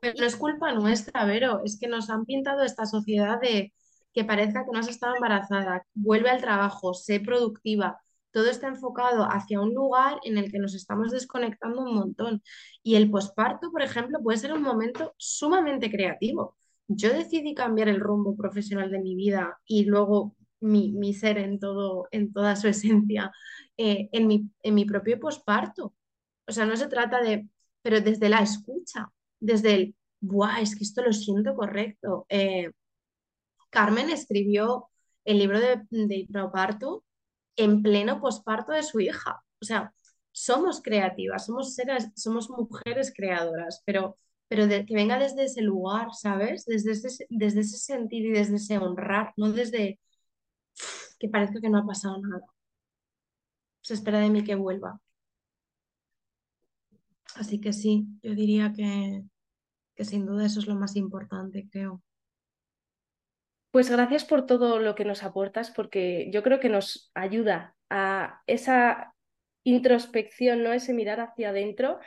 [0.00, 3.74] Pero no es culpa nuestra, Vero, es que nos han pintado esta sociedad de
[4.14, 8.00] que parezca que no has estado embarazada, vuelve al trabajo, sé productiva.
[8.32, 12.42] Todo está enfocado hacia un lugar en el que nos estamos desconectando un montón.
[12.82, 16.56] Y el posparto, por ejemplo, puede ser un momento sumamente creativo.
[16.88, 22.08] Yo decidí cambiar el rumbo profesional de mi vida y luego mi, ser en, todo,
[22.10, 23.32] en toda su esencia
[23.76, 25.94] eh, en, mi, en mi propio posparto.
[26.46, 27.48] O sea, no se trata de,
[27.82, 30.60] pero desde la escucha, desde el, ¡buah!
[30.60, 32.26] Es que esto lo siento correcto.
[32.28, 32.70] Eh,
[33.70, 34.88] Carmen escribió
[35.24, 36.26] el libro de, de
[37.56, 39.42] en pleno posparto de su hija.
[39.60, 39.94] O sea,
[40.32, 44.16] somos creativas, somos seres, somos mujeres creadoras, pero,
[44.48, 46.64] pero que venga desde ese lugar, ¿sabes?
[46.66, 50.00] Desde ese, desde ese sentir y desde ese honrar, no desde
[51.18, 52.46] que parezca que no ha pasado nada.
[53.82, 55.00] Se espera de mí que vuelva.
[57.34, 59.22] Así que sí, yo diría que,
[59.94, 62.02] que sin duda eso es lo más importante, creo.
[63.72, 68.42] Pues gracias por todo lo que nos aportas, porque yo creo que nos ayuda a
[68.46, 69.14] esa
[69.64, 70.72] introspección, ¿no?
[70.72, 71.98] Ese mirar hacia adentro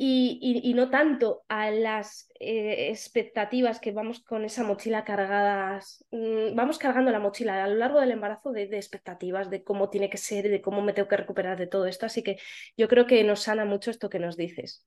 [0.00, 6.78] y, no tanto a las eh, expectativas que vamos con esa mochila cargadas, mm, vamos
[6.78, 10.48] cargando la mochila a lo largo del embarazo de, expectativas, de cómo tiene que ser,
[10.48, 12.06] de cómo me tengo que recuperar de todo esto.
[12.06, 12.38] Así que
[12.76, 14.84] yo creo que nos sana mucho esto que nos dices.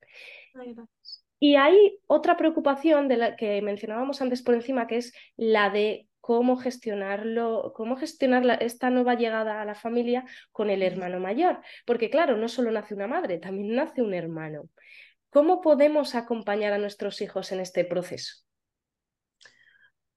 [1.44, 6.08] Y hay otra preocupación de la que mencionábamos antes por encima, que es la de
[6.20, 11.60] cómo gestionarlo, cómo gestionar esta nueva llegada a la familia con el hermano mayor.
[11.88, 14.70] Porque claro, no solo nace una madre, también nace un hermano.
[15.32, 18.44] ¿Cómo podemos acompañar a nuestros hijos en este proceso?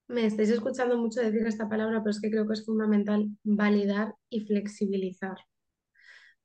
[0.06, 4.12] Me estáis escuchando mucho decir esta palabra, pero es que creo que es fundamental validar
[4.28, 5.38] y flexibilizar.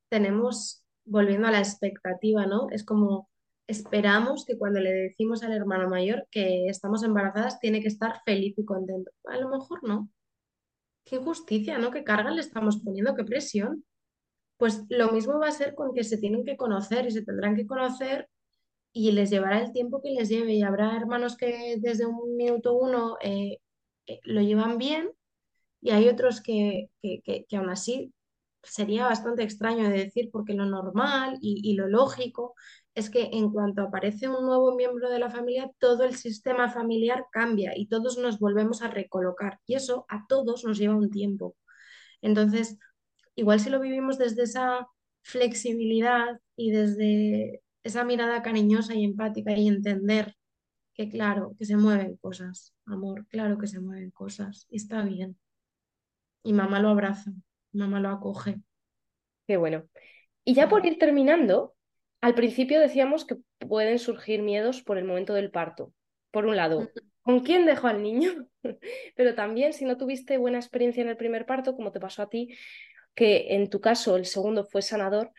[0.07, 2.69] tenemos, volviendo a la expectativa, ¿no?
[2.71, 3.29] Es como
[3.69, 8.57] esperamos que cuando le decimos al hermano mayor que estamos embarazadas, tiene que estar feliz
[8.57, 9.11] y contento.
[9.25, 10.09] A lo mejor no.
[11.05, 11.91] Qué injusticia, ¿no?
[11.91, 13.85] Qué carga le estamos poniendo, qué presión.
[14.57, 17.55] Pues lo mismo va a ser con que se tienen que conocer y se tendrán
[17.55, 18.27] que conocer
[18.91, 22.73] y les llevará el tiempo que les lleve y habrá hermanos que desde un minuto
[22.73, 23.59] uno eh,
[24.07, 25.11] eh, lo llevan bien
[25.79, 28.13] y hay otros que, que, aún así
[28.63, 32.55] sería bastante extraño de decir porque lo normal y, lo lógico
[32.99, 37.25] es que en cuanto aparece un nuevo miembro de la familia, todo el sistema familiar
[37.31, 41.55] cambia y todos nos volvemos a recolocar y eso a todos nos lleva un tiempo.
[42.21, 42.77] Entonces,
[43.35, 44.87] igual si lo vivimos desde esa
[45.21, 50.35] flexibilidad y desde esa mirada cariñosa y empática y entender
[50.93, 55.37] que claro, que se mueven cosas, amor, claro que se mueven cosas y está bien.
[56.43, 57.31] Y mamá lo abraza,
[57.71, 58.61] mamá lo acoge.
[59.47, 59.85] Qué bueno.
[60.43, 61.75] Y ya por ir terminando,
[62.21, 65.93] al principio decíamos que pueden surgir miedos por el momento del parto.
[66.31, 66.89] Por un lado,
[67.21, 68.47] ¿con quién dejo al niño?
[69.15, 72.29] Pero también si no tuviste buena experiencia en el primer parto, como te pasó a
[72.29, 72.55] ti,
[73.15, 75.31] que en tu caso el segundo fue sanador,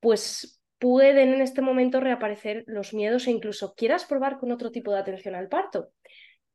[0.00, 4.92] pues pueden en este momento reaparecer los miedos e incluso quieras probar con otro tipo
[4.92, 5.92] de atención al parto.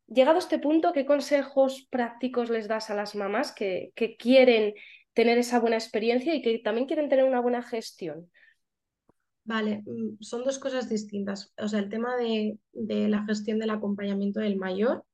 [0.07, 4.73] Llegado a este punto, ¿qué consejos prácticos les das a las mamás que, que quieren
[5.13, 8.29] tener esa buena experiencia y que también quieren tener una buena gestión?
[9.45, 11.53] Vale, mm, son dos cosas distintas.
[11.57, 15.05] O sea, el tema de, la gestión del acompañamiento del mayor,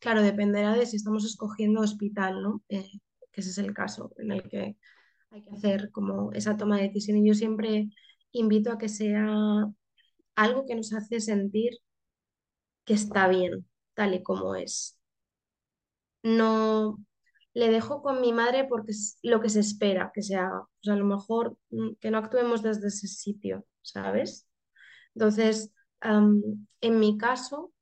[0.00, 2.62] claro, dependerá de si estamos escogiendo hospital, ¿no?
[2.68, 2.88] Eh,
[3.32, 4.76] que ese es el caso en el que
[5.30, 7.18] hay que hacer como esa toma de decisión.
[7.18, 7.88] Y yo siempre
[8.32, 9.26] invito a que sea
[10.36, 11.78] algo que nos hace sentir
[12.84, 14.98] que está bien, tal y como es.
[16.22, 16.98] No
[17.56, 20.60] le dejo con mi madre porque es lo que se espera que se haga.
[20.60, 24.46] O sea, a lo mejor mm, que no actuemos desde ese sitio, ¿sabes?
[25.14, 27.72] Entonces, en mi caso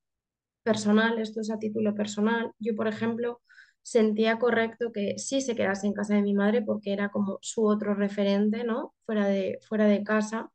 [0.63, 3.43] personal, esto es a título personal, yo, por ejemplo,
[3.83, 7.67] sentía correcto que sí se quedase en casa de mi madre porque era como su
[7.67, 8.95] otro referente, ¿no?
[9.05, 10.53] Fuera de, fuera de casa.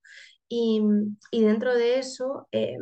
[0.48, 0.82] Y,
[1.32, 2.78] y dentro de eso eh,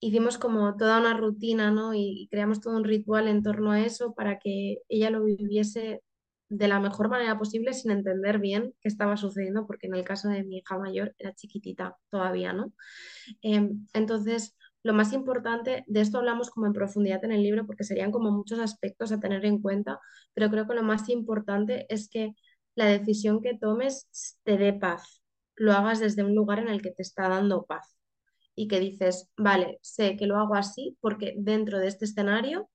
[0.00, 1.94] hicimos como toda una rutina, ¿no?
[1.94, 6.02] Y, creamos todo un ritual en torno a eso para que ella lo viviese
[6.48, 10.28] de la mejor manera posible sin entender bien qué estaba sucediendo, porque en el caso
[10.28, 12.72] de mi hija mayor era chiquitita todavía, ¿no?
[13.42, 17.84] Eh, entonces lo más importante, de esto hablamos como en profundidad en el libro porque
[17.84, 20.00] serían como muchos aspectos a tener en cuenta,
[20.34, 22.32] pero creo que lo más importante es que
[22.74, 24.08] la decisión que tomes
[24.44, 25.22] te dé paz,
[25.56, 27.99] lo hagas desde un lugar en el que te está dando paz
[28.60, 32.68] y que dices, vale, sé que lo hago así porque dentro de este escenario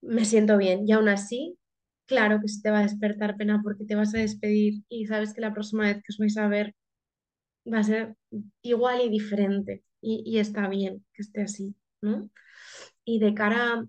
[0.00, 1.58] me siento bien y aún así,
[2.06, 5.34] claro que se te va a despertar pena porque te vas a despedir y sabes
[5.34, 6.74] que la próxima vez que os vais a ver
[7.72, 8.16] va a ser
[8.62, 12.30] igual y diferente y, y está bien que esté así, ¿no?
[13.04, 13.86] Y de cara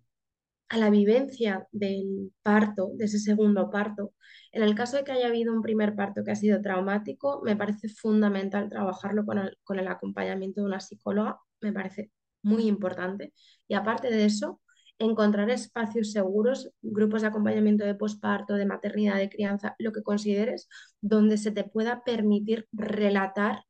[0.69, 4.13] a la vivencia del parto, de ese segundo parto,
[4.51, 7.55] en el caso de que haya habido un primer parto que ha sido traumático, me
[7.55, 13.33] parece fundamental trabajarlo con el, acompañamiento de una psicóloga, me parece muy importante.
[13.67, 14.61] Y aparte de eso,
[14.97, 20.67] encontrar espacios seguros, grupos de acompañamiento de posparto, de maternidad, de crianza, lo que consideres,
[21.01, 23.63] donde se te pueda permitir relatar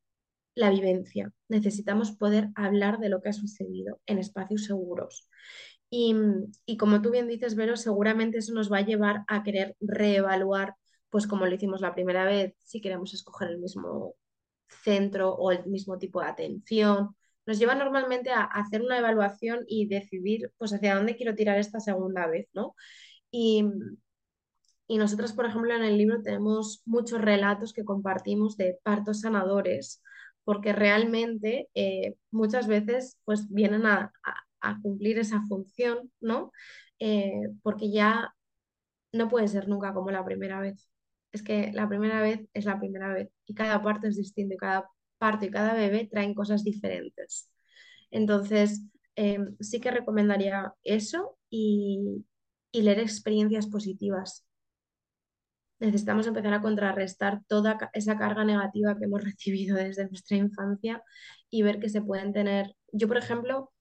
[0.56, 1.32] la vivencia.
[1.48, 5.30] Necesitamos poder hablar de lo que ha sucedido en espacios seguros.
[5.90, 6.16] Y,
[6.66, 10.76] y, como tú bien dices, Vero, seguramente eso nos va a llevar a querer reevaluar,
[11.10, 14.16] pues como lo hicimos la primera vez, si queremos escoger el mismo
[14.84, 17.16] centro o el mismo tipo de atención.
[17.46, 21.80] Nos lleva normalmente a, hacer una evaluación y decidir, pues, hacia dónde quiero tirar esta
[21.80, 22.76] segunda vez, ¿no?
[23.32, 23.66] Y,
[24.88, 30.02] y nosotros, por ejemplo, en el libro tenemos muchos relatos que compartimos de partos sanadores,
[30.44, 36.52] porque realmente eh, muchas veces pues vienen a, a, a, cumplir esa función, ¿no?
[37.00, 38.36] Eh, porque ya
[39.14, 40.90] no puede ser nunca como la primera vez.
[41.32, 44.58] Es que la primera vez es la primera vez y cada parto es distinto y
[44.58, 47.52] cada parto y cada bebé traen cosas diferentes.
[48.12, 48.86] Entonces,
[49.16, 52.26] eh, sí que recomendaría eso y,
[52.72, 54.46] y leer experiencias positivas
[55.80, 61.04] necesitamos empezar a contrarrestar toda esa carga negativa que hemos recibido desde nuestra infancia
[61.50, 62.76] y ver que se pueden tener.
[62.92, 63.72] Yo, por ejemplo,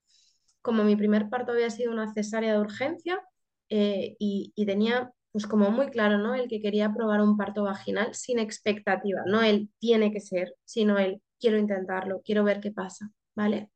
[0.68, 3.22] como mi primer parto había sido una cesárea de urgencia
[3.70, 6.34] eh, y, tenía pues como muy claro, ¿no?
[6.34, 10.98] El que quería probar un parto vaginal sin expectativa, no el tiene que ser, sino
[10.98, 13.70] el quiero intentarlo, quiero ver qué pasa, ¿vale?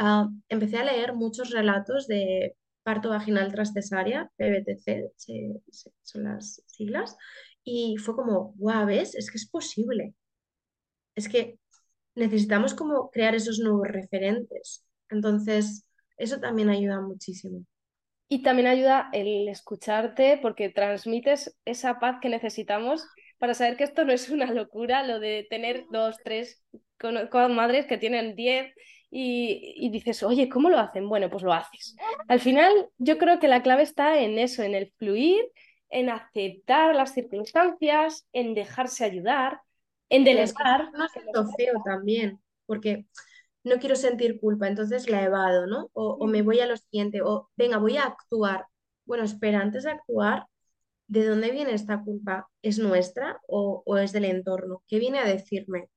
[0.00, 5.12] Uh, empecé a leer muchos relatos de parto vaginal tras cesárea, PVTC
[6.02, 7.16] son las siglas,
[7.62, 9.14] y fue como, guau, ¿ves?
[9.14, 10.14] Es que es posible.
[11.14, 11.60] Es que
[12.16, 14.84] necesitamos como crear esos nuevos referentes.
[15.10, 15.84] Entonces,
[16.16, 17.64] eso también ayuda muchísimo.
[18.28, 23.06] Y también ayuda el escucharte porque transmites esa paz que necesitamos
[23.38, 26.64] para saber que esto no es una locura, lo de tener dos, tres,
[26.98, 28.72] con, madres que tienen diez
[29.10, 31.08] y, y, dices, oye, ¿cómo lo hacen?
[31.08, 31.94] Bueno, pues lo haces.
[32.26, 35.44] Al final, yo creo que la clave está en eso, en el fluir,
[35.90, 39.60] en aceptar las circunstancias, en dejarse ayudar,
[40.08, 40.90] en delegar.
[40.92, 43.04] No es feo también, porque
[43.64, 45.90] no quiero sentir culpa, entonces la evado, ¿no?
[45.94, 48.66] O, o, me voy a lo siguiente, o venga, voy a actuar.
[49.06, 50.46] Bueno, espera, antes de actuar,
[51.08, 52.48] ¿de dónde viene esta culpa?
[52.62, 54.82] ¿Es nuestra o, o es del entorno?
[54.88, 55.90] ¿Qué viene a decirme?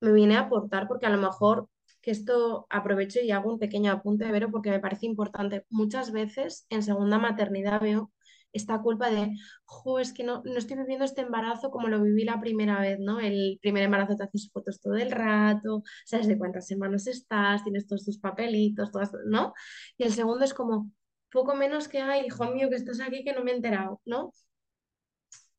[0.00, 1.68] Me viene a aportar porque a lo mejor
[2.00, 5.66] que esto aprovecho y hago un pequeño apunte, Vero, porque me parece importante.
[5.70, 8.12] Muchas veces en segunda maternidad veo
[8.52, 9.30] esta culpa de,
[9.64, 12.98] jo, es que no, no estoy viviendo este embarazo como lo viví la primera vez,
[12.98, 13.20] ¿no?
[13.20, 17.86] El primer embarazo te haces fotos todo el rato, sabes de cuántas semanas estás, tienes
[17.86, 19.52] todos tus papelitos, todas, ¿no?
[19.98, 20.90] Y el segundo es como,
[21.30, 24.32] poco menos que, ay, hijo mío, que estás aquí que no me he enterado, ¿no?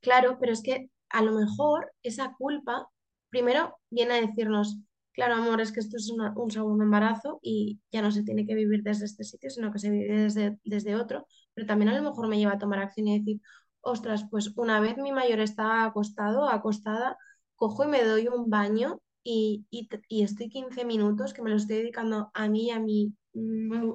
[0.01, 2.89] Claro, pero es que a lo mejor esa culpa,
[3.29, 4.79] primero, viene a decirnos,
[5.13, 8.55] claro, amor, es que esto es un segundo embarazo y ya no se tiene que
[8.55, 11.27] vivir desde este sitio, sino que se vive desde, desde otro,
[11.57, 13.41] pero también a lo mejor me lleva a tomar acción y decir,
[13.81, 17.17] ostras, pues una vez mi mayor está acostado, acostada,
[17.55, 19.89] cojo y me doy un baño y, y,
[20.23, 23.11] estoy 15 minutos que me lo estoy dedicando a mí y a mi,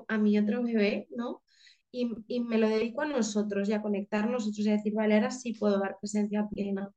[0.08, 1.44] a mi otro bebé, ¿no?
[1.92, 5.14] Y, y, me lo dedico a nosotros y a conectar nosotros y a decir, vale,
[5.14, 6.90] ahora sí puedo dar presencia plena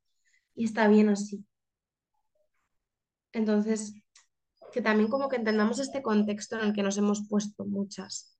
[0.56, 1.44] y está bien así.
[3.32, 3.94] Entonces,
[4.72, 8.35] que también como que entendamos este contexto en el que nos hemos puesto muchas.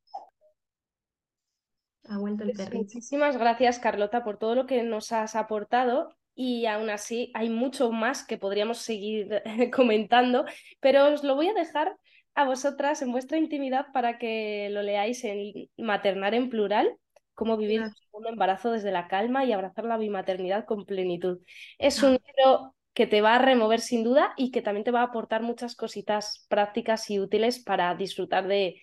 [2.09, 6.15] Ha vuelto el pues Muchísimas gracias, Carlota, por todo lo que nos has aportado.
[6.35, 9.43] Y aún así hay mucho más que podríamos seguir
[9.75, 10.45] comentando,
[10.81, 11.97] pero os lo voy a dejar
[12.35, 16.95] a vosotras en vuestra intimidad para que lo leáis en Maternar en plural,
[17.33, 17.83] cómo vivir
[18.13, 21.39] un embarazo desde la calma y abrazar la bimaternidad con plenitud.
[21.79, 25.01] Es un libro que te va a remover sin duda y que también te va
[25.01, 28.81] a aportar muchas cositas prácticas y útiles para disfrutar de,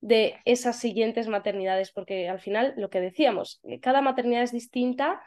[0.00, 5.22] de esas siguientes maternidades, porque al final lo que decíamos, eh, cada maternidad es distinta.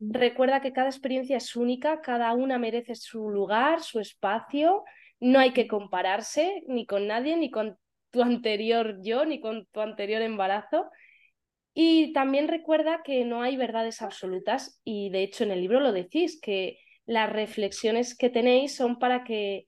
[0.00, 4.84] Recuerda que cada experiencia es única, cada una merece su lugar, su espacio,
[5.20, 7.76] no hay que compararse ni con nadie, ni con
[8.10, 10.88] tu anterior yo, ni con tu anterior embarazo.
[11.74, 15.92] Y también recuerda que no hay verdades absolutas y de hecho en el libro lo
[15.92, 19.66] decís, que las reflexiones que tenéis son para que,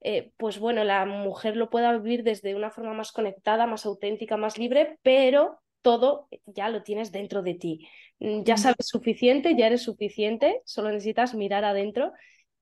[0.00, 4.36] eh, pues bueno, la mujer lo pueda vivir desde una forma más conectada, más auténtica,
[4.36, 7.88] más libre, pero todo ya lo tienes dentro de ti.
[8.20, 12.12] Mm, ya sabes suficiente, ya eres suficiente, solo necesitas mirar adentro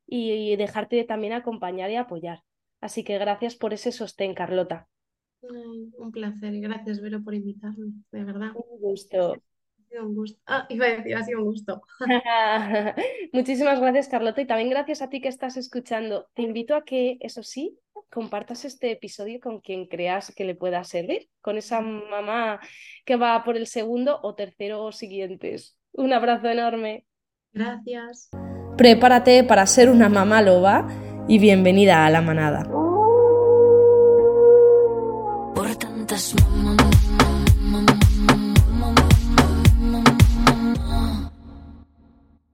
[0.07, 2.41] y, dejarte también acompañar y apoyar.
[2.81, 4.89] Así que gracias por ese sostén, Carlota.
[5.41, 8.53] un placer y gracias, Vero, por invitarme, de verdad.
[8.55, 9.37] Un gusto
[10.03, 10.41] un gusto.
[10.47, 11.83] Ah, iba a decir, ha sido un gusto.
[13.33, 16.29] Muchísimas gracias, Carlota, y también gracias a ti que estás escuchando.
[16.35, 17.79] Te invito a que, eso sí,
[18.11, 22.61] compartas este episodio con quien creas que le pueda servir, con esa mamá
[23.05, 25.77] que va por el segundo o tercero o siguientes.
[25.93, 27.05] Un abrazo enorme.
[27.53, 28.31] Gracias.
[28.77, 30.87] Prepárate para ser una mamá loba
[31.29, 32.65] y bienvenida a la manada.
[35.55, 36.86] Por tantas mamás